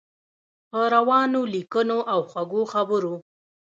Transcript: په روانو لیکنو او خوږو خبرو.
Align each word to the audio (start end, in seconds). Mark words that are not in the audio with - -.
په 0.69 0.79
روانو 0.95 1.41
لیکنو 1.53 1.97
او 2.13 2.19
خوږو 2.29 2.61
خبرو. 2.73 3.15